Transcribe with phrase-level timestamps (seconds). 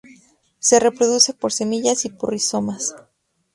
[0.57, 2.95] Se reproduce por semillas y por rizomas.